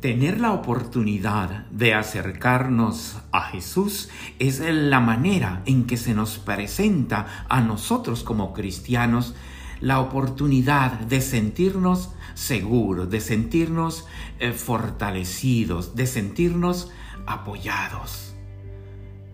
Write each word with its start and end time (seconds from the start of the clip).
Tener 0.00 0.40
la 0.40 0.52
oportunidad 0.52 1.66
de 1.66 1.92
acercarnos 1.92 3.18
a 3.32 3.42
Jesús 3.42 4.08
es 4.38 4.60
la 4.60 4.98
manera 4.98 5.60
en 5.66 5.86
que 5.86 5.98
se 5.98 6.14
nos 6.14 6.38
presenta 6.38 7.44
a 7.50 7.60
nosotros 7.60 8.22
como 8.22 8.54
cristianos 8.54 9.34
la 9.82 10.00
oportunidad 10.00 10.92
de 11.00 11.20
sentirnos 11.20 12.14
seguros, 12.32 13.10
de 13.10 13.20
sentirnos 13.20 14.06
eh, 14.38 14.52
fortalecidos, 14.52 15.94
de 15.94 16.06
sentirnos 16.06 16.90
apoyados. 17.26 18.34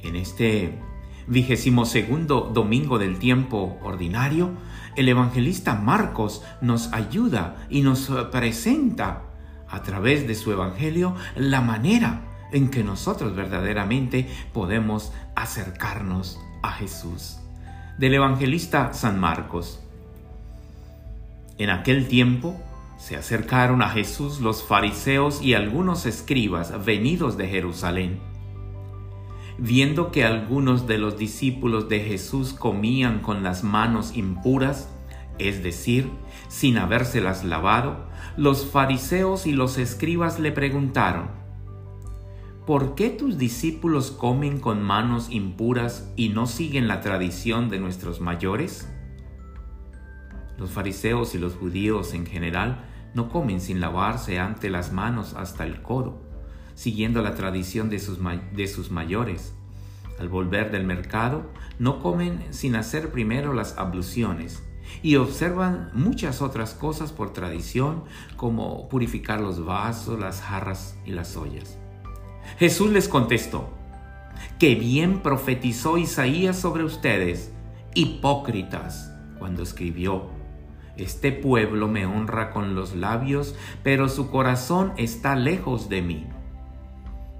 En 0.02 0.16
este 0.16 0.80
vigésimo 1.28 1.84
segundo 1.84 2.50
domingo 2.52 2.98
del 2.98 3.20
tiempo 3.20 3.78
ordinario, 3.84 4.50
el 4.96 5.08
evangelista 5.08 5.76
Marcos 5.76 6.42
nos 6.60 6.92
ayuda 6.92 7.68
y 7.70 7.82
nos 7.82 8.10
presenta 8.32 9.25
a 9.68 9.82
través 9.82 10.26
de 10.26 10.34
su 10.34 10.52
Evangelio 10.52 11.14
la 11.34 11.60
manera 11.60 12.22
en 12.52 12.70
que 12.70 12.84
nosotros 12.84 13.34
verdaderamente 13.34 14.28
podemos 14.52 15.12
acercarnos 15.34 16.40
a 16.62 16.72
Jesús. 16.72 17.38
Del 17.98 18.14
evangelista 18.14 18.92
San 18.92 19.18
Marcos. 19.18 19.80
En 21.58 21.70
aquel 21.70 22.08
tiempo 22.08 22.60
se 22.98 23.16
acercaron 23.16 23.82
a 23.82 23.90
Jesús 23.90 24.40
los 24.40 24.62
fariseos 24.62 25.42
y 25.42 25.54
algunos 25.54 26.06
escribas 26.06 26.84
venidos 26.84 27.36
de 27.36 27.48
Jerusalén. 27.48 28.20
Viendo 29.58 30.10
que 30.10 30.24
algunos 30.24 30.86
de 30.86 30.98
los 30.98 31.16
discípulos 31.16 31.88
de 31.88 32.00
Jesús 32.00 32.52
comían 32.52 33.20
con 33.20 33.42
las 33.42 33.64
manos 33.64 34.14
impuras, 34.16 34.90
es 35.38 35.62
decir, 35.62 36.10
sin 36.48 36.78
habérselas 36.78 37.44
lavado, 37.44 38.06
los 38.36 38.66
fariseos 38.66 39.46
y 39.46 39.52
los 39.52 39.78
escribas 39.78 40.38
le 40.38 40.52
preguntaron, 40.52 41.28
¿por 42.66 42.94
qué 42.94 43.10
tus 43.10 43.38
discípulos 43.38 44.10
comen 44.10 44.60
con 44.60 44.82
manos 44.82 45.28
impuras 45.30 46.12
y 46.16 46.30
no 46.30 46.46
siguen 46.46 46.88
la 46.88 47.00
tradición 47.00 47.68
de 47.68 47.78
nuestros 47.78 48.20
mayores? 48.20 48.88
Los 50.58 50.70
fariseos 50.70 51.34
y 51.34 51.38
los 51.38 51.54
judíos 51.54 52.14
en 52.14 52.26
general 52.26 52.84
no 53.14 53.28
comen 53.28 53.60
sin 53.60 53.80
lavarse 53.80 54.38
ante 54.38 54.70
las 54.70 54.92
manos 54.92 55.34
hasta 55.34 55.64
el 55.64 55.82
codo, 55.82 56.22
siguiendo 56.74 57.22
la 57.22 57.34
tradición 57.34 57.90
de 57.90 57.98
sus, 57.98 58.18
de 58.52 58.66
sus 58.68 58.90
mayores. 58.90 59.54
Al 60.18 60.30
volver 60.30 60.70
del 60.70 60.84
mercado, 60.84 61.50
no 61.78 62.00
comen 62.00 62.42
sin 62.50 62.74
hacer 62.74 63.10
primero 63.10 63.52
las 63.52 63.76
abluciones 63.76 64.65
y 65.02 65.16
observan 65.16 65.90
muchas 65.92 66.42
otras 66.42 66.74
cosas 66.74 67.12
por 67.12 67.32
tradición, 67.32 68.04
como 68.36 68.88
purificar 68.88 69.40
los 69.40 69.64
vasos, 69.64 70.18
las 70.18 70.40
jarras 70.40 70.96
y 71.04 71.12
las 71.12 71.36
ollas. 71.36 71.78
Jesús 72.58 72.90
les 72.90 73.08
contestó, 73.08 73.70
que 74.58 74.74
bien 74.74 75.22
profetizó 75.22 75.98
Isaías 75.98 76.58
sobre 76.58 76.84
ustedes, 76.84 77.52
hipócritas, 77.94 79.12
cuando 79.38 79.62
escribió, 79.62 80.30
este 80.96 81.30
pueblo 81.30 81.88
me 81.88 82.06
honra 82.06 82.50
con 82.50 82.74
los 82.74 82.94
labios, 82.94 83.54
pero 83.82 84.08
su 84.08 84.30
corazón 84.30 84.92
está 84.96 85.36
lejos 85.36 85.90
de 85.90 86.00
mí. 86.00 86.26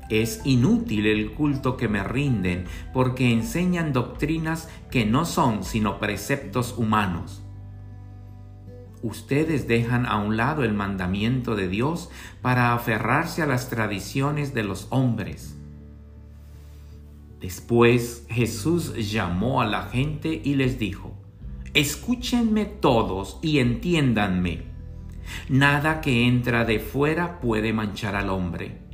Es 0.09 0.41
inútil 0.45 1.07
el 1.07 1.33
culto 1.33 1.77
que 1.77 1.89
me 1.89 2.05
rinden 2.05 2.67
porque 2.93 3.33
enseñan 3.33 3.93
doctrinas 3.93 4.69
que 4.91 5.05
no 5.05 5.25
son 5.25 5.65
sino 5.65 5.99
preceptos 5.99 6.77
humanos. 6.79 7.43
Ustedes 9.03 9.67
dejan 9.67 10.07
a 10.07 10.17
un 10.17 10.37
lado 10.37 10.63
el 10.65 10.75
mandamiento 10.75 11.57
de 11.57 11.69
Dios 11.69 12.09
para 12.41 12.73
aferrarse 12.73 13.43
a 13.43 13.47
las 13.47 13.69
tradiciones 13.69 14.55
de 14.55 14.63
los 14.63 14.87
hombres. 14.91 15.57
Después 17.41 18.27
Jesús 18.31 18.95
llamó 19.11 19.61
a 19.61 19.67
la 19.67 19.83
gente 19.85 20.41
y 20.43 20.55
les 20.55 20.79
dijo, 20.79 21.15
Escúchenme 21.75 22.65
todos 22.65 23.39
y 23.43 23.59
entiéndanme. 23.59 24.63
Nada 25.49 26.01
que 26.01 26.27
entra 26.27 26.65
de 26.65 26.79
fuera 26.79 27.41
puede 27.41 27.73
manchar 27.73 28.17
al 28.17 28.31
hombre 28.31 28.86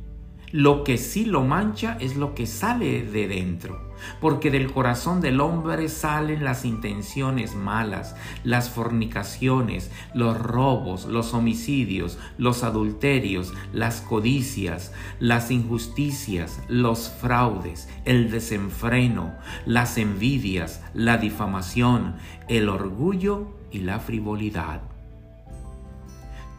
lo 0.53 0.83
que 0.83 0.99
sí 0.99 1.25
lo 1.25 1.41
mancha 1.43 1.97
es 1.99 2.15
lo 2.15 2.35
que 2.35 2.45
sale 2.45 3.01
de 3.01 3.27
dentro, 3.27 3.89
porque 4.21 4.51
del 4.51 4.71
corazón 4.71 5.19
del 5.19 5.41
hombre 5.41 5.89
salen 5.89 6.43
las 6.43 6.63
intenciones 6.63 7.55
malas, 7.55 8.15
las 8.43 8.69
fornicaciones, 8.69 9.89
los 10.13 10.39
robos, 10.39 11.05
los 11.05 11.33
homicidios, 11.33 12.19
los 12.37 12.63
adulterios, 12.63 13.51
las 13.73 14.01
codicias, 14.01 14.93
las 15.19 15.49
injusticias, 15.49 16.61
los 16.67 17.09
fraudes, 17.09 17.89
el 18.05 18.29
desenfreno, 18.29 19.33
las 19.65 19.97
envidias, 19.97 20.83
la 20.93 21.17
difamación, 21.17 22.17
el 22.47 22.69
orgullo 22.69 23.47
y 23.71 23.79
la 23.79 23.99
frivolidad. 23.99 24.81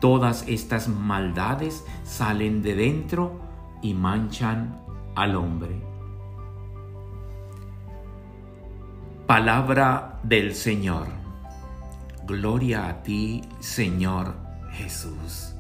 Todas 0.00 0.44
estas 0.48 0.88
maldades 0.88 1.84
salen 2.02 2.60
de 2.64 2.74
dentro 2.74 3.43
y 3.84 3.92
manchan 3.92 4.80
al 5.14 5.36
hombre. 5.36 5.78
Palabra 9.26 10.20
del 10.22 10.54
Señor. 10.54 11.06
Gloria 12.26 12.88
a 12.88 13.02
ti, 13.02 13.42
Señor 13.60 14.36
Jesús. 14.72 15.52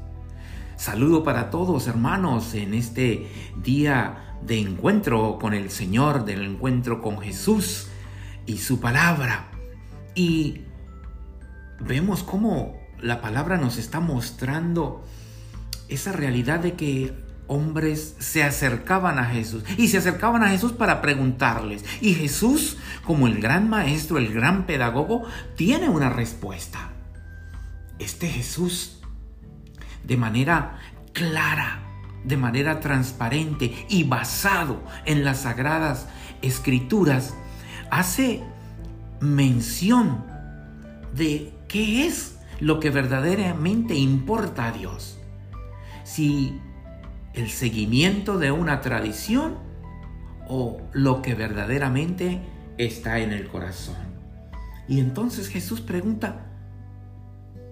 Saludo 0.76 1.22
para 1.22 1.50
todos, 1.50 1.86
hermanos, 1.86 2.54
en 2.54 2.72
este 2.72 3.30
día 3.62 4.38
de 4.40 4.58
encuentro 4.58 5.38
con 5.38 5.52
el 5.52 5.70
Señor, 5.70 6.24
del 6.24 6.44
encuentro 6.44 7.02
con 7.02 7.18
Jesús 7.18 7.88
y 8.46 8.56
su 8.56 8.80
palabra. 8.80 9.50
Y 10.14 10.62
vemos 11.78 12.22
cómo 12.22 12.74
la 13.02 13.20
palabra 13.20 13.58
nos 13.58 13.76
está 13.76 14.00
mostrando 14.00 15.04
esa 15.88 16.12
realidad 16.12 16.60
de 16.60 16.72
que 16.72 17.23
hombres 17.46 18.16
se 18.18 18.42
acercaban 18.42 19.18
a 19.18 19.26
Jesús 19.26 19.64
y 19.76 19.88
se 19.88 19.98
acercaban 19.98 20.42
a 20.42 20.48
Jesús 20.48 20.72
para 20.72 21.00
preguntarles. 21.00 21.84
Y 22.00 22.14
Jesús, 22.14 22.78
como 23.04 23.26
el 23.26 23.40
gran 23.40 23.68
maestro, 23.68 24.18
el 24.18 24.32
gran 24.32 24.66
pedagogo, 24.66 25.24
tiene 25.56 25.88
una 25.88 26.10
respuesta. 26.10 26.92
Este 27.98 28.28
Jesús, 28.28 29.00
de 30.04 30.16
manera 30.16 30.78
clara, 31.12 31.82
de 32.24 32.36
manera 32.36 32.80
transparente 32.80 33.86
y 33.88 34.04
basado 34.04 34.82
en 35.04 35.24
las 35.24 35.42
sagradas 35.42 36.08
escrituras, 36.42 37.34
hace 37.90 38.42
mención 39.20 40.24
de 41.14 41.52
qué 41.68 42.06
es 42.06 42.38
lo 42.60 42.80
que 42.80 42.90
verdaderamente 42.90 43.94
importa 43.94 44.66
a 44.66 44.72
Dios. 44.72 45.18
Si 46.04 46.60
el 47.34 47.50
seguimiento 47.50 48.38
de 48.38 48.52
una 48.52 48.80
tradición 48.80 49.58
o 50.48 50.80
lo 50.92 51.20
que 51.20 51.34
verdaderamente 51.34 52.40
está 52.78 53.18
en 53.18 53.32
el 53.32 53.48
corazón. 53.48 53.96
Y 54.88 55.00
entonces 55.00 55.48
Jesús 55.48 55.80
pregunta, 55.80 56.46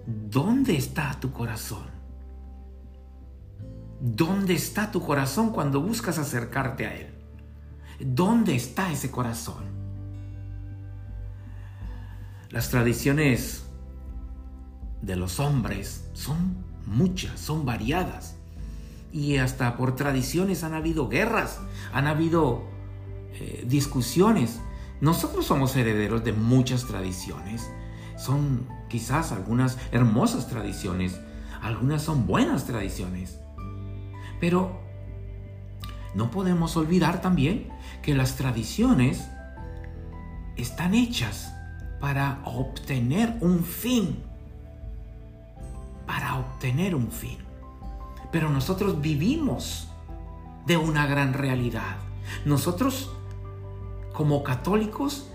¿dónde 0.05 0.75
está 0.75 1.17
tu 1.19 1.31
corazón? 1.31 1.93
¿Dónde 4.01 4.53
está 4.53 4.91
tu 4.91 5.01
corazón 5.01 5.51
cuando 5.51 5.81
buscas 5.81 6.17
acercarte 6.17 6.87
a 6.87 6.95
Él? 6.95 7.13
¿Dónde 8.01 8.55
está 8.55 8.91
ese 8.91 9.09
corazón? 9.09 9.63
Las 12.49 12.69
tradiciones 12.69 13.65
de 15.01 15.15
los 15.15 15.39
hombres 15.39 16.09
son 16.13 16.65
muchas, 16.85 17.39
son 17.39 17.65
variadas 17.65 18.35
y 19.13 19.37
hasta 19.37 19.77
por 19.77 19.95
tradiciones 19.95 20.63
han 20.63 20.73
habido 20.73 21.07
guerras, 21.07 21.59
han 21.93 22.07
habido 22.07 22.63
eh, 23.35 23.63
discusiones. 23.67 24.59
Nosotros 25.01 25.45
somos 25.45 25.75
herederos 25.75 26.23
de 26.23 26.33
muchas 26.33 26.85
tradiciones. 26.85 27.69
Son 28.17 28.67
quizás 28.89 29.31
algunas 29.31 29.77
hermosas 29.91 30.47
tradiciones, 30.47 31.19
algunas 31.61 32.01
son 32.01 32.25
buenas 32.25 32.65
tradiciones. 32.65 33.39
Pero 34.39 34.81
no 36.15 36.31
podemos 36.31 36.75
olvidar 36.75 37.21
también 37.21 37.69
que 38.01 38.15
las 38.15 38.35
tradiciones 38.35 39.29
están 40.57 40.95
hechas 40.95 41.53
para 41.99 42.41
obtener 42.45 43.37
un 43.41 43.63
fin. 43.63 44.23
Para 46.07 46.35
obtener 46.37 46.95
un 46.95 47.11
fin. 47.11 47.42
Pero 48.33 48.49
nosotros 48.49 48.99
vivimos 48.99 49.87
de 50.65 50.75
una 50.75 51.07
gran 51.07 51.33
realidad. 51.33 51.95
Nosotros, 52.43 53.11
como 54.11 54.43
católicos, 54.43 55.29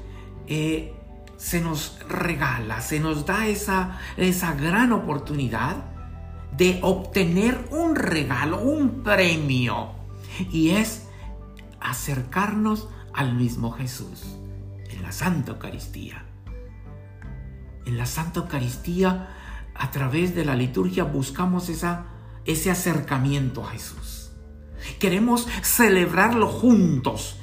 eh, 0.48 0.94
se 1.38 1.60
nos 1.60 1.98
regala, 2.08 2.80
se 2.80 3.00
nos 3.00 3.24
da 3.24 3.46
esa, 3.46 3.98
esa 4.16 4.54
gran 4.54 4.92
oportunidad 4.92 5.76
de 6.56 6.80
obtener 6.82 7.68
un 7.70 7.94
regalo, 7.94 8.60
un 8.60 9.02
premio. 9.02 9.90
Y 10.50 10.70
es 10.70 11.06
acercarnos 11.80 12.88
al 13.14 13.34
mismo 13.34 13.70
Jesús 13.70 14.36
en 14.90 15.02
la 15.02 15.12
Santa 15.12 15.52
Eucaristía. 15.52 16.24
En 17.86 17.96
la 17.96 18.06
Santa 18.06 18.40
Eucaristía, 18.40 19.28
a 19.74 19.90
través 19.90 20.34
de 20.34 20.44
la 20.44 20.56
liturgia, 20.56 21.04
buscamos 21.04 21.68
esa, 21.68 22.06
ese 22.48 22.70
acercamiento 22.70 23.62
a 23.62 23.70
Jesús. 23.70 24.32
Queremos 24.98 25.46
celebrarlo 25.62 26.48
juntos, 26.48 27.36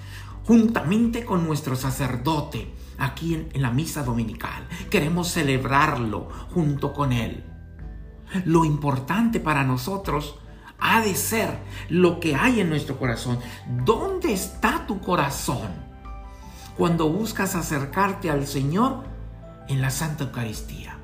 juntamente 0.44 1.24
con 1.24 1.46
nuestro 1.46 1.76
sacerdote, 1.76 2.74
aquí 2.98 3.36
en, 3.36 3.62
la 3.62 3.72
misa 3.72 4.04
dominical. 4.04 4.68
Queremos 4.90 5.30
celebrarlo 5.30 6.30
junto 6.54 6.92
con 6.92 7.14
Él. 7.14 7.46
Lo 8.46 8.66
importante 8.66 9.40
para 9.40 9.64
nosotros 9.64 10.40
ha 10.80 11.02
de 11.02 11.14
ser 11.14 11.60
lo 11.88 12.20
que 12.20 12.36
hay 12.36 12.60
en 12.60 12.70
nuestro 12.70 12.98
corazón. 12.98 13.40
¿Dónde 13.86 14.34
está 14.34 14.88
tu 14.88 15.00
corazón? 15.02 15.70
Cuando 16.76 17.10
buscas 17.10 17.56
acercarte 17.56 18.32
al 18.32 18.48
Señor 18.48 19.04
en 19.68 19.82
la 19.82 19.92
Santa 19.92 20.26
Eucaristía. 20.26 20.98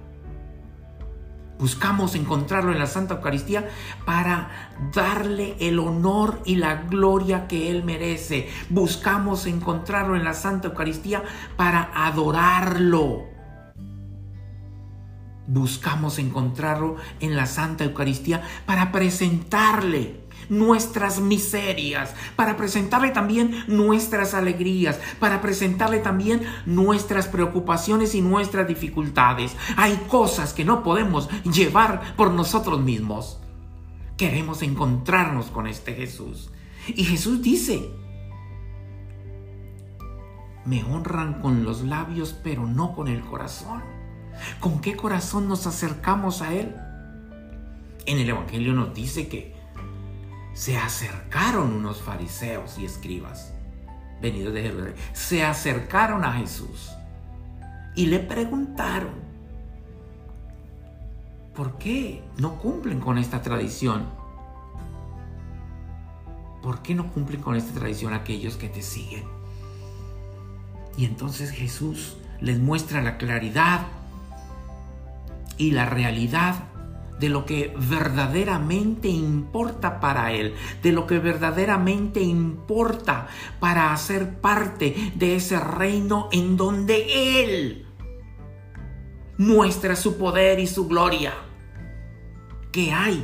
Buscamos 1.61 2.15
encontrarlo 2.15 2.71
en 2.71 2.79
la 2.79 2.87
Santa 2.87 3.13
Eucaristía 3.13 3.69
para 4.03 4.49
darle 4.95 5.55
el 5.59 5.77
honor 5.77 6.41
y 6.43 6.55
la 6.55 6.73
gloria 6.73 7.47
que 7.47 7.69
Él 7.69 7.83
merece. 7.83 8.49
Buscamos 8.71 9.45
encontrarlo 9.45 10.15
en 10.15 10.23
la 10.23 10.33
Santa 10.33 10.69
Eucaristía 10.69 11.23
para 11.57 11.91
adorarlo 11.93 13.29
buscamos 15.47 16.17
encontrarlo 16.17 16.95
en 17.19 17.35
la 17.35 17.45
Santa 17.45 17.83
Eucaristía 17.83 18.41
para 18.65 18.91
presentarle 18.91 20.20
nuestras 20.51 21.21
miserias, 21.21 22.13
para 22.35 22.57
presentarle 22.57 23.09
también 23.11 23.63
nuestras 23.67 24.33
alegrías, 24.33 24.99
para 25.19 25.41
presentarle 25.41 25.99
también 25.99 26.43
nuestras 26.65 27.27
preocupaciones 27.27 28.13
y 28.15 28.21
nuestras 28.21 28.67
dificultades. 28.67 29.55
Hay 29.77 29.95
cosas 30.09 30.53
que 30.53 30.65
no 30.65 30.83
podemos 30.83 31.29
llevar 31.43 32.15
por 32.17 32.31
nosotros 32.31 32.81
mismos. 32.81 33.39
Queremos 34.17 34.61
encontrarnos 34.61 35.47
con 35.47 35.67
este 35.67 35.93
Jesús. 35.93 36.51
Y 36.85 37.05
Jesús 37.05 37.41
dice, 37.41 37.89
me 40.65 40.83
honran 40.83 41.41
con 41.41 41.63
los 41.63 41.81
labios, 41.81 42.35
pero 42.43 42.67
no 42.67 42.93
con 42.93 43.07
el 43.07 43.21
corazón. 43.21 43.81
¿Con 44.59 44.81
qué 44.81 44.97
corazón 44.97 45.47
nos 45.47 45.65
acercamos 45.65 46.41
a 46.41 46.53
Él? 46.53 46.75
En 48.05 48.17
el 48.17 48.29
Evangelio 48.29 48.73
nos 48.73 48.93
dice 48.93 49.29
que 49.29 49.60
se 50.53 50.77
acercaron 50.77 51.73
unos 51.73 52.01
fariseos 52.01 52.77
y 52.77 52.85
escribas 52.85 53.53
venidos 54.21 54.53
de 54.53 54.61
Jerusalén. 54.63 54.95
Se 55.13 55.43
acercaron 55.43 56.23
a 56.23 56.33
Jesús 56.33 56.91
y 57.95 58.07
le 58.07 58.19
preguntaron, 58.19 59.13
¿por 61.55 61.77
qué 61.77 62.23
no 62.37 62.57
cumplen 62.57 62.99
con 62.99 63.17
esta 63.17 63.41
tradición? 63.41 64.05
¿Por 66.61 66.81
qué 66.81 66.93
no 66.93 67.11
cumplen 67.11 67.41
con 67.41 67.55
esta 67.55 67.73
tradición 67.79 68.13
aquellos 68.13 68.55
que 68.55 68.69
te 68.69 68.81
siguen? 68.81 69.23
Y 70.97 71.05
entonces 71.05 71.49
Jesús 71.49 72.17
les 72.39 72.59
muestra 72.59 73.01
la 73.01 73.17
claridad 73.17 73.87
y 75.57 75.71
la 75.71 75.85
realidad 75.85 76.55
de 77.21 77.29
lo 77.29 77.45
que 77.45 77.71
verdaderamente 77.77 79.07
importa 79.07 79.99
para 79.99 80.31
Él, 80.33 80.55
de 80.81 80.91
lo 80.91 81.05
que 81.05 81.19
verdaderamente 81.19 82.19
importa 82.19 83.27
para 83.59 83.93
hacer 83.93 84.39
parte 84.41 85.13
de 85.15 85.35
ese 85.35 85.59
reino 85.59 86.29
en 86.31 86.57
donde 86.57 87.43
Él 87.43 87.85
muestra 89.37 89.95
su 89.95 90.17
poder 90.17 90.59
y 90.59 90.65
su 90.65 90.87
gloria. 90.87 91.33
¿Qué 92.71 92.91
hay 92.91 93.23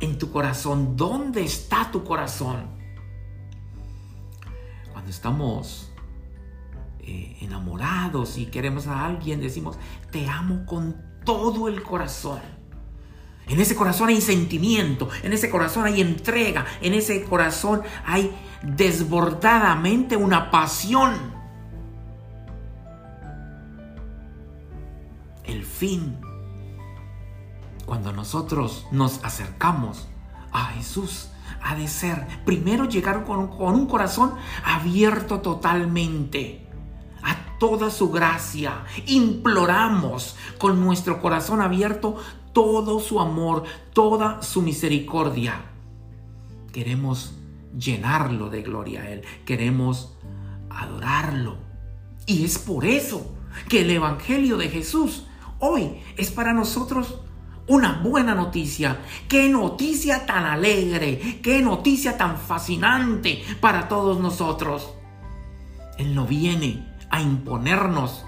en 0.00 0.16
tu 0.16 0.32
corazón? 0.32 0.96
¿Dónde 0.96 1.42
está 1.42 1.90
tu 1.90 2.02
corazón? 2.02 2.78
Cuando 4.90 5.10
estamos 5.10 5.92
eh, 7.00 7.36
enamorados 7.42 8.38
y 8.38 8.46
queremos 8.46 8.86
a 8.86 9.04
alguien, 9.04 9.42
decimos, 9.42 9.76
te 10.10 10.26
amo 10.26 10.64
con 10.64 11.07
todo 11.28 11.68
el 11.68 11.82
corazón. 11.82 12.40
En 13.48 13.60
ese 13.60 13.76
corazón 13.76 14.08
hay 14.08 14.22
sentimiento, 14.22 15.10
en 15.22 15.34
ese 15.34 15.50
corazón 15.50 15.84
hay 15.84 16.00
entrega, 16.00 16.64
en 16.80 16.94
ese 16.94 17.22
corazón 17.24 17.82
hay 18.06 18.34
desbordadamente 18.62 20.16
una 20.16 20.50
pasión. 20.50 21.12
El 25.44 25.66
fin, 25.66 26.18
cuando 27.84 28.10
nosotros 28.10 28.86
nos 28.90 29.22
acercamos 29.22 30.08
a 30.50 30.64
Jesús, 30.68 31.28
ha 31.62 31.74
de 31.74 31.88
ser 31.88 32.26
primero 32.46 32.86
llegar 32.86 33.26
con, 33.26 33.48
con 33.48 33.74
un 33.74 33.86
corazón 33.86 34.32
abierto 34.64 35.42
totalmente 35.42 36.67
toda 37.58 37.90
su 37.90 38.10
gracia. 38.10 38.84
Imploramos 39.06 40.36
con 40.58 40.80
nuestro 40.80 41.20
corazón 41.20 41.60
abierto 41.60 42.16
todo 42.52 43.00
su 43.00 43.20
amor, 43.20 43.64
toda 43.92 44.42
su 44.42 44.62
misericordia. 44.62 45.62
Queremos 46.72 47.34
llenarlo 47.78 48.50
de 48.50 48.62
gloria 48.62 49.02
a 49.02 49.10
Él. 49.10 49.22
Queremos 49.44 50.16
adorarlo. 50.70 51.56
Y 52.26 52.44
es 52.44 52.58
por 52.58 52.84
eso 52.84 53.34
que 53.68 53.82
el 53.82 53.90
Evangelio 53.90 54.56
de 54.56 54.68
Jesús 54.68 55.24
hoy 55.58 56.00
es 56.16 56.30
para 56.30 56.52
nosotros 56.52 57.20
una 57.66 58.00
buena 58.02 58.34
noticia. 58.34 59.00
Qué 59.28 59.48
noticia 59.48 60.26
tan 60.26 60.44
alegre, 60.44 61.40
qué 61.42 61.60
noticia 61.62 62.16
tan 62.16 62.38
fascinante 62.38 63.42
para 63.60 63.88
todos 63.88 64.20
nosotros. 64.20 64.88
Él 65.98 66.14
no 66.14 66.26
viene 66.26 66.87
a 67.10 67.20
imponernos 67.20 68.24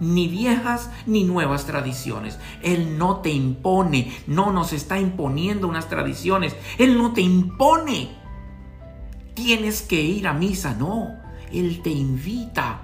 ni 0.00 0.28
viejas 0.28 0.90
ni 1.06 1.24
nuevas 1.24 1.66
tradiciones. 1.66 2.38
Él 2.62 2.98
no 2.98 3.18
te 3.18 3.30
impone, 3.30 4.12
no 4.26 4.50
nos 4.50 4.72
está 4.72 4.98
imponiendo 4.98 5.68
unas 5.68 5.88
tradiciones. 5.88 6.56
Él 6.78 6.98
no 6.98 7.12
te 7.12 7.20
impone. 7.20 8.10
Tienes 9.34 9.82
que 9.82 10.00
ir 10.00 10.26
a 10.26 10.32
misa, 10.32 10.74
no. 10.74 11.08
Él 11.52 11.80
te 11.82 11.90
invita 11.90 12.80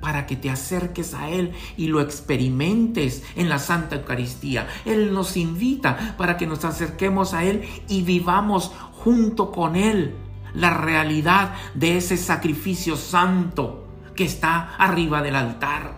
para 0.00 0.26
que 0.26 0.36
te 0.36 0.50
acerques 0.50 1.14
a 1.14 1.28
Él 1.28 1.52
y 1.76 1.86
lo 1.86 2.00
experimentes 2.00 3.22
en 3.36 3.48
la 3.48 3.58
Santa 3.58 3.96
Eucaristía. 3.96 4.66
Él 4.84 5.12
nos 5.12 5.36
invita 5.36 6.14
para 6.16 6.36
que 6.36 6.46
nos 6.46 6.64
acerquemos 6.64 7.34
a 7.34 7.44
Él 7.44 7.62
y 7.88 8.02
vivamos 8.02 8.72
junto 8.92 9.52
con 9.52 9.76
Él 9.76 10.14
la 10.54 10.70
realidad 10.70 11.54
de 11.74 11.98
ese 11.98 12.16
sacrificio 12.16 12.96
santo 12.96 13.89
que 14.20 14.26
está 14.26 14.76
arriba 14.76 15.22
del 15.22 15.34
altar. 15.34 15.94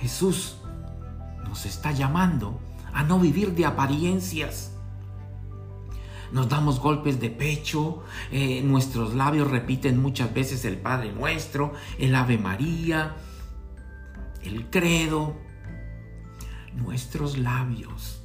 Jesús 0.00 0.56
nos 1.48 1.66
está 1.66 1.92
llamando 1.92 2.60
a 2.92 3.04
no 3.04 3.20
vivir 3.20 3.54
de 3.54 3.64
apariencias. 3.64 4.72
Nos 6.32 6.48
damos 6.48 6.80
golpes 6.80 7.20
de 7.20 7.30
pecho, 7.30 8.02
eh, 8.32 8.60
nuestros 8.60 9.14
labios 9.14 9.48
repiten 9.52 10.02
muchas 10.02 10.34
veces 10.34 10.64
el 10.64 10.78
Padre 10.78 11.12
Nuestro, 11.12 11.74
el 11.96 12.12
Ave 12.16 12.38
María, 12.38 13.14
el 14.42 14.68
credo. 14.68 15.36
Nuestros 16.74 17.38
labios, 17.38 18.24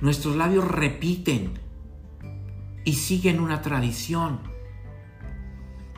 nuestros 0.00 0.34
labios 0.34 0.66
repiten 0.66 1.60
y 2.84 2.94
siguen 2.94 3.38
una 3.38 3.62
tradición 3.62 4.55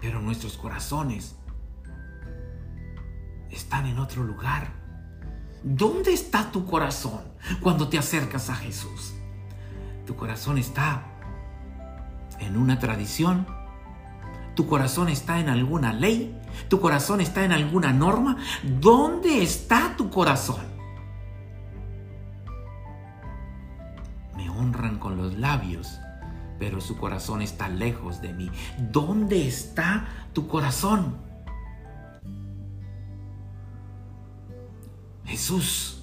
pero 0.00 0.20
nuestros 0.20 0.56
corazones 0.56 1.36
están 3.50 3.86
en 3.86 3.98
otro 3.98 4.22
lugar. 4.24 4.72
¿Dónde 5.62 6.12
está 6.12 6.50
tu 6.52 6.64
corazón 6.66 7.20
cuando 7.60 7.88
te 7.88 7.98
acercas 7.98 8.48
a 8.50 8.54
Jesús? 8.54 9.14
Tu 10.06 10.14
corazón 10.14 10.58
está 10.58 11.02
en 12.38 12.56
una 12.56 12.78
tradición. 12.78 13.46
Tu 14.54 14.66
corazón 14.66 15.08
está 15.08 15.40
en 15.40 15.48
alguna 15.48 15.92
ley. 15.92 16.36
Tu 16.68 16.80
corazón 16.80 17.20
está 17.20 17.44
en 17.44 17.52
alguna 17.52 17.92
norma. 17.92 18.36
¿Dónde 18.62 19.42
está 19.42 19.96
tu 19.96 20.10
corazón? 20.10 20.66
Me 24.36 24.48
honran 24.50 24.98
con 24.98 25.16
los 25.16 25.34
labios, 25.34 26.00
pero 26.58 26.80
su 26.80 26.96
corazón 26.96 27.42
está 27.42 27.68
lejos 27.68 28.20
de 28.20 28.32
mí. 28.32 28.50
¿Dónde 28.78 29.46
está 29.46 30.08
tu 30.32 30.48
corazón? 30.48 31.16
Jesús 35.24 36.02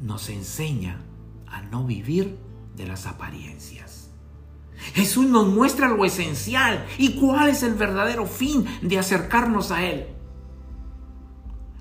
nos 0.00 0.28
enseña 0.28 1.00
a 1.46 1.62
no 1.62 1.84
vivir 1.84 2.38
de 2.76 2.86
las 2.86 3.06
apariencias. 3.06 4.10
Jesús 4.94 5.26
nos 5.26 5.48
muestra 5.48 5.88
lo 5.88 6.04
esencial 6.04 6.86
y 6.98 7.14
cuál 7.14 7.48
es 7.48 7.62
el 7.62 7.74
verdadero 7.74 8.26
fin 8.26 8.66
de 8.82 8.98
acercarnos 8.98 9.70
a 9.70 9.84
Él. 9.84 10.06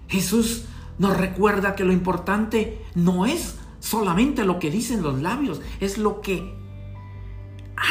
Jesús 0.07 0.65
nos 0.97 1.17
recuerda 1.17 1.75
que 1.75 1.83
lo 1.83 1.91
importante 1.91 2.81
no 2.95 3.25
es 3.25 3.57
solamente 3.79 4.45
lo 4.45 4.59
que 4.59 4.71
dicen 4.71 5.01
los 5.01 5.21
labios, 5.21 5.61
es 5.79 5.97
lo 5.97 6.21
que 6.21 6.55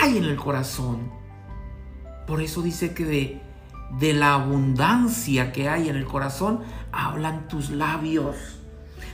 hay 0.01 0.19
en 0.19 0.25
el 0.25 0.37
corazón. 0.37 1.11
Por 2.27 2.41
eso 2.41 2.63
dice 2.63 2.95
que 2.95 3.05
de, 3.05 3.41
de 3.99 4.13
la 4.13 4.35
abundancia 4.35 5.53
que 5.53 5.69
hay 5.69 5.89
en 5.89 5.97
el 5.97 6.07
corazón 6.07 6.61
hablan 6.93 7.49
tus 7.49 7.71
labios. 7.71 8.37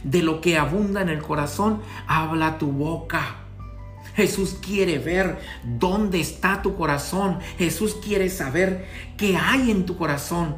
De 0.04 0.22
lo 0.22 0.40
que 0.40 0.56
abunda 0.56 1.02
en 1.02 1.08
el 1.08 1.22
corazón 1.22 1.80
habla 2.06 2.58
tu 2.58 2.72
boca. 2.72 3.36
Jesús 4.14 4.56
quiere 4.60 4.98
ver 4.98 5.40
dónde 5.64 6.20
está 6.20 6.62
tu 6.62 6.76
corazón. 6.76 7.38
Jesús 7.58 7.96
quiere 8.02 8.28
saber 8.28 8.86
qué 9.16 9.36
hay 9.36 9.70
en 9.70 9.86
tu 9.86 9.96
corazón, 9.96 10.56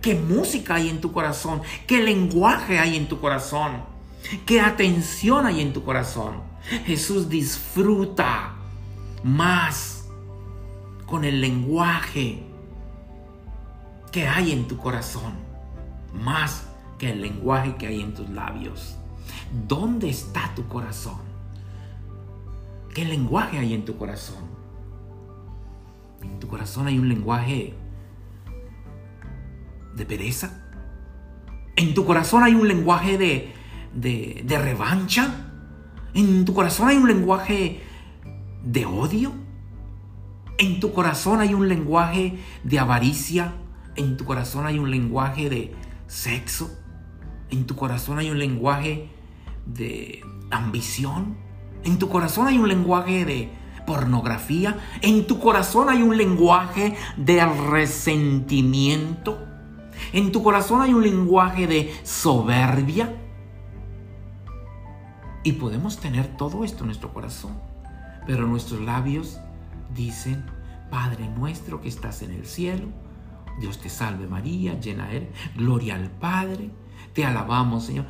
qué 0.00 0.14
música 0.14 0.76
hay 0.76 0.88
en 0.88 1.00
tu 1.00 1.12
corazón, 1.12 1.62
qué 1.86 2.02
lenguaje 2.02 2.78
hay 2.78 2.96
en 2.96 3.08
tu 3.08 3.20
corazón, 3.20 3.82
qué 4.46 4.60
atención 4.60 5.46
hay 5.46 5.60
en 5.60 5.72
tu 5.72 5.84
corazón. 5.84 6.42
Jesús 6.86 7.28
disfruta 7.28 8.57
más 9.22 10.08
con 11.06 11.24
el 11.24 11.40
lenguaje 11.40 12.42
que 14.12 14.26
hay 14.26 14.52
en 14.52 14.68
tu 14.68 14.76
corazón, 14.76 15.32
más 16.12 16.68
que 16.98 17.10
el 17.10 17.22
lenguaje 17.22 17.76
que 17.76 17.86
hay 17.86 18.00
en 18.00 18.14
tus 18.14 18.28
labios. 18.30 18.96
¿Dónde 19.66 20.08
está 20.08 20.54
tu 20.54 20.66
corazón? 20.68 21.18
¿Qué 22.94 23.04
lenguaje 23.04 23.58
hay 23.58 23.74
en 23.74 23.84
tu 23.84 23.96
corazón? 23.96 24.44
En 26.22 26.40
tu 26.40 26.48
corazón 26.48 26.86
hay 26.86 26.98
un 26.98 27.08
lenguaje 27.08 27.74
de 29.94 30.06
pereza. 30.06 30.64
En 31.76 31.94
tu 31.94 32.04
corazón 32.04 32.42
hay 32.42 32.54
un 32.54 32.66
lenguaje 32.66 33.18
de, 33.18 33.54
de, 33.94 34.42
de 34.44 34.58
revancha. 34.58 35.50
En 36.14 36.44
tu 36.44 36.54
corazón 36.54 36.88
hay 36.88 36.96
un 36.96 37.06
lenguaje 37.06 37.82
de 38.68 38.84
odio. 38.84 39.32
En 40.58 40.80
tu 40.80 40.92
corazón 40.92 41.40
hay 41.40 41.54
un 41.54 41.68
lenguaje 41.68 42.38
de 42.64 42.78
avaricia. 42.78 43.54
En 43.96 44.16
tu 44.16 44.24
corazón 44.24 44.66
hay 44.66 44.78
un 44.78 44.90
lenguaje 44.90 45.48
de 45.48 45.74
sexo. 46.06 46.70
En 47.50 47.66
tu 47.66 47.76
corazón 47.76 48.18
hay 48.18 48.30
un 48.30 48.38
lenguaje 48.38 49.08
de 49.66 50.20
ambición. 50.50 51.36
En 51.84 51.98
tu 51.98 52.08
corazón 52.08 52.46
hay 52.46 52.58
un 52.58 52.68
lenguaje 52.68 53.24
de 53.24 53.50
pornografía. 53.86 54.78
En 55.00 55.26
tu 55.26 55.40
corazón 55.40 55.88
hay 55.88 56.02
un 56.02 56.16
lenguaje 56.16 56.94
de 57.16 57.44
resentimiento. 57.70 59.38
En 60.12 60.30
tu 60.30 60.42
corazón 60.42 60.82
hay 60.82 60.92
un 60.92 61.02
lenguaje 61.02 61.66
de 61.66 61.94
soberbia. 62.02 63.16
Y 65.42 65.52
podemos 65.52 65.98
tener 65.98 66.36
todo 66.36 66.64
esto 66.64 66.80
en 66.80 66.86
nuestro 66.86 67.14
corazón. 67.14 67.67
Pero 68.26 68.46
nuestros 68.46 68.80
labios 68.80 69.38
dicen, 69.94 70.44
Padre 70.90 71.28
nuestro 71.28 71.80
que 71.80 71.88
estás 71.88 72.22
en 72.22 72.32
el 72.32 72.46
cielo, 72.46 72.88
Dios 73.60 73.78
te 73.78 73.88
salve 73.88 74.26
María, 74.26 74.78
llena 74.80 75.10
eres, 75.10 75.28
gloria 75.56 75.96
al 75.96 76.10
Padre, 76.10 76.70
te 77.14 77.24
alabamos 77.24 77.86
Señor. 77.86 78.06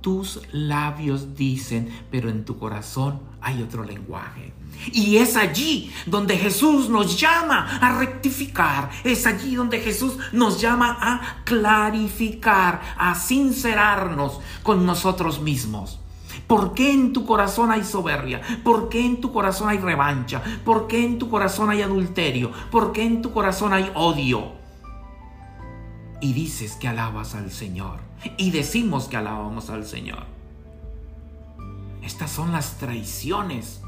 Tus 0.00 0.42
labios 0.52 1.34
dicen, 1.34 1.88
pero 2.10 2.28
en 2.28 2.44
tu 2.44 2.58
corazón 2.58 3.20
hay 3.40 3.62
otro 3.62 3.84
lenguaje. 3.84 4.52
Y 4.92 5.16
es 5.16 5.34
allí 5.34 5.90
donde 6.04 6.36
Jesús 6.36 6.90
nos 6.90 7.18
llama 7.18 7.78
a 7.78 7.98
rectificar. 7.98 8.90
Es 9.02 9.26
allí 9.26 9.54
donde 9.54 9.80
Jesús 9.80 10.18
nos 10.32 10.60
llama 10.60 10.98
a 11.00 11.42
clarificar, 11.44 12.82
a 12.98 13.14
sincerarnos 13.14 14.40
con 14.62 14.84
nosotros 14.84 15.40
mismos. 15.40 16.00
¿Por 16.46 16.74
qué 16.74 16.92
en 16.92 17.12
tu 17.12 17.26
corazón 17.26 17.70
hay 17.70 17.84
soberbia? 17.84 18.40
¿Por 18.62 18.88
qué 18.88 19.04
en 19.04 19.20
tu 19.20 19.32
corazón 19.32 19.68
hay 19.68 19.78
revancha? 19.78 20.42
¿Por 20.64 20.86
qué 20.86 21.04
en 21.04 21.18
tu 21.18 21.30
corazón 21.30 21.70
hay 21.70 21.82
adulterio? 21.82 22.50
¿Por 22.70 22.92
qué 22.92 23.04
en 23.04 23.22
tu 23.22 23.32
corazón 23.32 23.72
hay 23.72 23.90
odio? 23.94 24.52
Y 26.20 26.32
dices 26.32 26.76
que 26.76 26.88
alabas 26.88 27.34
al 27.34 27.50
Señor. 27.50 28.00
Y 28.36 28.50
decimos 28.50 29.08
que 29.08 29.16
alabamos 29.16 29.70
al 29.70 29.84
Señor. 29.84 30.24
Estas 32.02 32.30
son 32.30 32.52
las 32.52 32.76
traiciones 32.78 33.80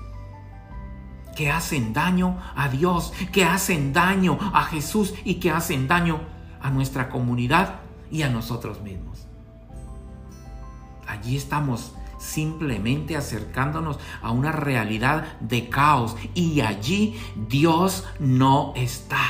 que 1.37 1.51
hacen 1.51 1.93
daño 1.93 2.39
a 2.57 2.69
Dios, 2.69 3.13
que 3.31 3.45
hacen 3.45 3.93
daño 3.93 4.39
a 4.41 4.65
Jesús 4.65 5.15
y 5.25 5.35
que 5.35 5.51
hacen 5.51 5.87
daño 5.87 6.21
a 6.61 6.71
nuestra 6.71 7.11
comunidad 7.11 7.81
y 8.11 8.23
a 8.23 8.31
nosotros 8.31 8.81
mismos. 8.81 9.27
Allí 11.07 11.37
estamos 11.37 11.93
simplemente 12.27 13.17
acercándonos 13.17 13.99
a 14.21 14.33
una 14.33 14.53
realidad 14.53 15.39
de 15.41 15.69
caos 15.69 16.17
y 16.35 16.61
allí 16.61 17.17
Dios 17.49 18.05
no 18.19 18.73
está. 18.77 19.23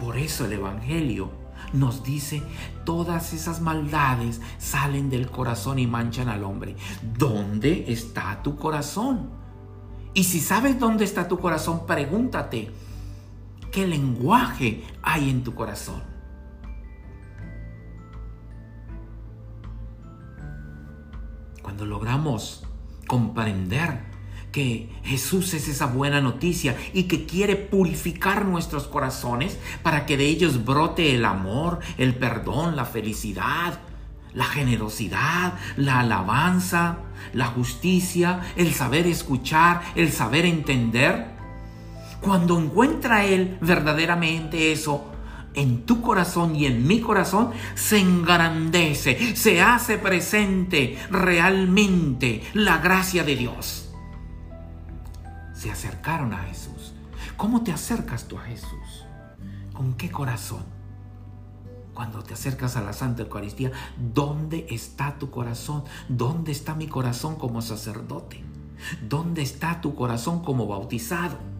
Por 0.00 0.18
eso 0.18 0.44
el 0.44 0.54
Evangelio 0.54 1.30
nos 1.72 2.02
dice, 2.02 2.42
todas 2.84 3.32
esas 3.32 3.60
maldades 3.60 4.40
salen 4.58 5.08
del 5.08 5.30
corazón 5.30 5.78
y 5.78 5.86
manchan 5.86 6.28
al 6.28 6.44
hombre. 6.44 6.76
¿Dónde 7.16 7.86
está 7.88 8.42
tu 8.42 8.56
corazón? 8.56 9.30
Y 10.12 10.24
si 10.24 10.40
sabes 10.40 10.78
dónde 10.78 11.04
está 11.04 11.26
tu 11.26 11.38
corazón, 11.38 11.86
pregúntate, 11.86 12.70
¿qué 13.72 13.86
lenguaje 13.86 14.84
hay 15.02 15.30
en 15.30 15.42
tu 15.42 15.54
corazón? 15.54 16.13
Cuando 21.64 21.86
logramos 21.86 22.62
comprender 23.08 24.02
que 24.52 24.88
Jesús 25.02 25.54
es 25.54 25.66
esa 25.66 25.86
buena 25.86 26.20
noticia 26.20 26.76
y 26.92 27.04
que 27.04 27.24
quiere 27.24 27.56
purificar 27.56 28.44
nuestros 28.44 28.86
corazones 28.86 29.58
para 29.82 30.04
que 30.04 30.18
de 30.18 30.26
ellos 30.26 30.64
brote 30.64 31.14
el 31.14 31.24
amor, 31.24 31.80
el 31.96 32.14
perdón, 32.14 32.76
la 32.76 32.84
felicidad, 32.84 33.80
la 34.34 34.44
generosidad, 34.44 35.54
la 35.76 36.00
alabanza, 36.00 36.98
la 37.32 37.46
justicia, 37.46 38.42
el 38.56 38.74
saber 38.74 39.06
escuchar, 39.06 39.80
el 39.96 40.12
saber 40.12 40.44
entender. 40.44 41.28
Cuando 42.20 42.60
encuentra 42.60 43.24
Él 43.24 43.56
verdaderamente 43.62 44.70
eso, 44.70 45.13
en 45.54 45.86
tu 45.86 46.00
corazón 46.00 46.56
y 46.56 46.66
en 46.66 46.86
mi 46.86 47.00
corazón 47.00 47.52
se 47.74 47.98
engrandece, 47.98 49.36
se 49.36 49.62
hace 49.62 49.98
presente 49.98 50.98
realmente 51.10 52.42
la 52.54 52.78
gracia 52.78 53.24
de 53.24 53.36
Dios. 53.36 53.90
Se 55.54 55.70
acercaron 55.70 56.34
a 56.34 56.38
Jesús. 56.44 56.92
¿Cómo 57.36 57.62
te 57.62 57.72
acercas 57.72 58.28
tú 58.28 58.38
a 58.38 58.42
Jesús? 58.42 59.04
¿Con 59.72 59.94
qué 59.94 60.10
corazón? 60.10 60.64
Cuando 61.94 62.22
te 62.22 62.34
acercas 62.34 62.76
a 62.76 62.82
la 62.82 62.92
Santa 62.92 63.22
Eucaristía, 63.22 63.70
¿dónde 63.96 64.66
está 64.70 65.16
tu 65.18 65.30
corazón? 65.30 65.84
¿Dónde 66.08 66.52
está 66.52 66.74
mi 66.74 66.88
corazón 66.88 67.36
como 67.36 67.62
sacerdote? 67.62 68.44
¿Dónde 69.08 69.42
está 69.42 69.80
tu 69.80 69.94
corazón 69.94 70.42
como 70.42 70.66
bautizado? 70.66 71.53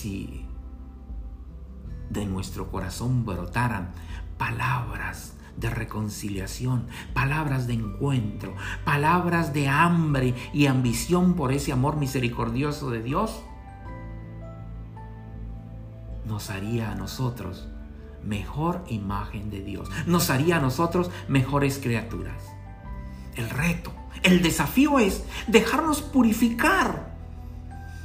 Si 0.00 0.46
de 2.08 2.24
nuestro 2.24 2.70
corazón 2.70 3.26
brotaran 3.26 3.92
palabras 4.38 5.34
de 5.58 5.68
reconciliación, 5.68 6.86
palabras 7.12 7.66
de 7.66 7.74
encuentro, 7.74 8.54
palabras 8.86 9.52
de 9.52 9.68
hambre 9.68 10.34
y 10.54 10.66
ambición 10.66 11.34
por 11.34 11.52
ese 11.52 11.72
amor 11.72 11.96
misericordioso 11.96 12.90
de 12.90 13.02
Dios, 13.02 13.42
nos 16.24 16.48
haría 16.48 16.92
a 16.92 16.94
nosotros 16.94 17.68
mejor 18.24 18.82
imagen 18.88 19.50
de 19.50 19.60
Dios, 19.60 19.90
nos 20.06 20.30
haría 20.30 20.56
a 20.56 20.60
nosotros 20.60 21.10
mejores 21.28 21.78
criaturas. 21.78 22.42
El 23.34 23.50
reto, 23.50 23.92
el 24.22 24.40
desafío 24.40 24.98
es 24.98 25.24
dejarnos 25.46 26.00
purificar 26.00 27.09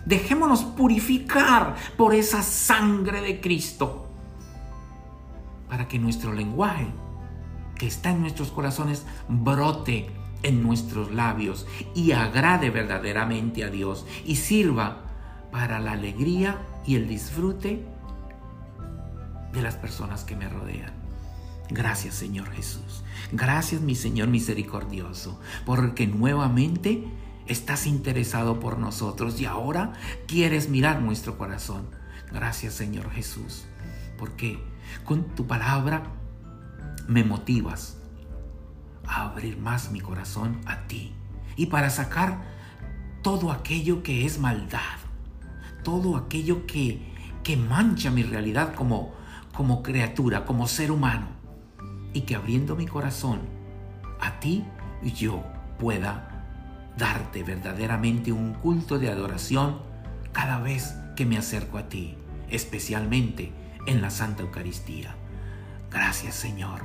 Dejémonos 0.06 0.64
purificar 0.64 1.76
por 1.98 2.14
esa 2.14 2.42
sangre 2.44 3.22
de 3.22 3.42
Cristo 3.42 4.08
para 5.70 5.88
que 5.88 6.00
nuestro 6.00 6.32
lenguaje 6.32 6.88
que 7.76 7.88
está 7.88 8.12
en 8.12 8.22
nuestros 8.22 8.52
corazones 8.52 9.06
brote 9.28 10.10
en 10.44 10.62
nuestros 10.62 11.12
labios 11.12 11.66
y 11.96 12.12
agrade 12.12 12.70
verdaderamente 12.70 13.64
a 13.64 13.70
Dios 13.70 14.06
y 14.26 14.36
sirva 14.36 15.02
para 15.52 15.80
la 15.80 15.94
alegría 15.94 16.62
y 16.86 16.96
el 16.96 17.08
disfrute 17.08 17.84
de 19.54 19.62
las 19.62 19.76
personas 19.76 20.24
que 20.24 20.36
me 20.36 20.48
rodean. 20.48 20.94
Gracias 21.70 22.14
Señor 22.14 22.52
Jesús. 22.52 23.04
Gracias 23.32 23.82
mi 23.82 23.96
Señor 23.96 24.28
misericordioso, 24.28 25.40
porque 25.66 26.06
nuevamente 26.06 27.04
estás 27.48 27.86
interesado 27.86 28.60
por 28.60 28.78
nosotros 28.78 29.40
y 29.40 29.46
ahora 29.46 29.94
quieres 30.28 30.70
mirar 30.70 31.02
nuestro 31.02 31.38
corazón. 31.38 31.90
Gracias 32.32 32.74
Señor 32.74 33.12
Jesús, 33.12 33.66
porque 34.18 34.60
con 35.04 35.36
tu 35.36 35.48
palabra 35.48 36.04
me 37.08 37.24
motivas 37.24 37.98
a 39.08 39.24
abrir 39.24 39.58
más 39.58 39.92
mi 39.92 40.02
corazón 40.02 40.60
a 40.66 40.88
ti 40.88 41.14
y 41.56 41.68
para 41.68 41.90
sacar 41.90 42.42
todo 43.22 43.52
aquello 43.52 44.04
que 44.04 44.26
es 44.26 44.40
maldad, 44.40 45.00
todo 45.84 46.18
aquello 46.18 46.66
que, 46.66 47.14
que 47.44 47.58
mancha 47.58 48.12
mi 48.12 48.24
realidad 48.24 48.74
como, 48.74 49.14
como 49.54 49.84
criatura, 49.84 50.46
como 50.46 50.68
ser 50.68 50.92
humano, 50.92 51.28
y 52.14 52.22
que 52.22 52.36
abriendo 52.36 52.76
mi 52.76 52.88
corazón 52.88 53.42
a 54.20 54.40
ti 54.40 54.64
yo 55.14 55.44
pueda 55.80 56.35
darte 56.98 57.44
verdaderamente 57.44 58.32
un 58.32 58.54
culto 58.54 59.00
de 59.00 59.10
adoración 59.10 59.80
cada 60.32 60.60
vez 60.60 60.96
que 61.16 61.26
me 61.26 61.38
acerco 61.38 61.78
a 61.78 61.90
ti, 61.90 62.18
especialmente 62.50 63.52
en 63.86 64.02
la 64.02 64.10
Santa 64.10 64.44
Eucaristía. 64.44 65.16
Gracias 65.92 66.36
Señor 66.36 66.82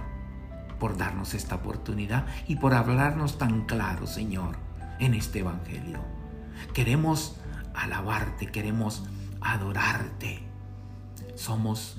por 0.79 0.97
darnos 0.97 1.35
esta 1.35 1.57
oportunidad 1.57 2.27
y 2.49 2.57
por 2.57 2.75
hablarnos 2.75 3.39
tan 3.39 3.67
claro, 3.67 4.07
Señor, 4.07 4.57
en 4.99 5.15
este 5.15 5.41
Evangelio. 5.41 6.01
Queremos 6.75 7.37
alabarte, 7.75 8.47
queremos 8.47 9.05
adorarte. 9.41 10.41
Somos 11.35 11.99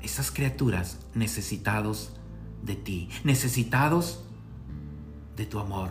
esas 0.00 0.30
criaturas 0.30 0.98
necesitados 1.14 2.14
de 2.62 2.74
ti, 2.74 3.08
necesitados 3.22 4.24
de 5.36 5.46
tu 5.46 5.58
amor, 5.58 5.90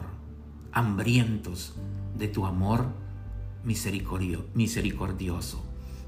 hambrientos 0.71 1.75
de 2.17 2.27
tu 2.27 2.45
amor 2.45 2.87
misericordioso. 3.63 5.63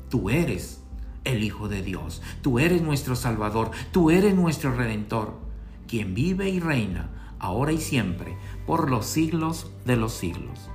Tú 0.10 0.29
eres 0.29 0.82
el 1.24 1.43
Hijo 1.43 1.70
de 1.70 1.82
Dios. 1.82 2.22
Tú 2.41 2.60
eres 2.60 2.82
nuestro 2.82 3.15
Salvador, 3.15 3.72
tú 3.91 4.12
eres 4.12 4.36
nuestro 4.36 4.75
Redentor, 4.75 5.39
quien 5.88 6.13
vive 6.13 6.50
y 6.50 6.60
reina 6.60 7.10
ahora 7.39 7.72
y 7.72 7.79
siempre 7.79 8.38
por 8.65 8.89
los 8.89 9.05
siglos 9.05 9.72
de 9.86 9.98
los 9.98 10.13
siglos. 10.13 10.70